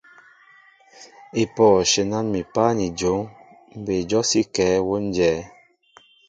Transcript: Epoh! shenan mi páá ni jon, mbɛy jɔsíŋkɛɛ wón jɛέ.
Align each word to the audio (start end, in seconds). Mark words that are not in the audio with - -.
Epoh! 1.41 1.77
shenan 1.91 2.25
mi 2.33 2.41
páá 2.53 2.71
ni 2.77 2.87
jon, 2.99 3.21
mbɛy 3.79 4.01
jɔsíŋkɛɛ 4.09 4.75
wón 4.87 5.03
jɛέ. 5.15 5.37